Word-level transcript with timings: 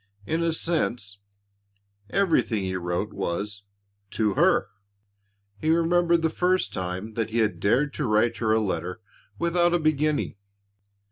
In 0.25 0.41
a 0.41 0.51
sense, 0.51 1.19
everything 2.09 2.63
he 2.63 2.75
wrote 2.75 3.13
was 3.13 3.65
"To 4.09 4.33
her." 4.33 4.69
He 5.59 5.69
remembered 5.69 6.23
the 6.23 6.31
first 6.31 6.73
time 6.73 7.13
that 7.13 7.29
he 7.29 7.37
had 7.37 7.59
dared 7.59 7.93
to 7.93 8.07
write 8.07 8.37
her 8.37 8.51
a 8.51 8.59
letter 8.59 8.99
without 9.37 9.75
a 9.75 9.79
beginning. 9.79 10.37